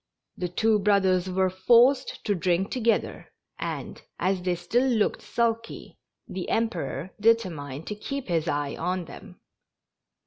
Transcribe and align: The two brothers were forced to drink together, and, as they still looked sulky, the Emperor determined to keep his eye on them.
The 0.35 0.47
two 0.49 0.79
brothers 0.79 1.29
were 1.29 1.51
forced 1.51 2.23
to 2.25 2.33
drink 2.33 2.71
together, 2.71 3.31
and, 3.59 4.01
as 4.17 4.41
they 4.41 4.55
still 4.55 4.87
looked 4.89 5.21
sulky, 5.21 5.99
the 6.27 6.49
Emperor 6.49 7.11
determined 7.19 7.85
to 7.85 7.93
keep 7.93 8.27
his 8.27 8.47
eye 8.47 8.75
on 8.75 9.05
them. 9.05 9.39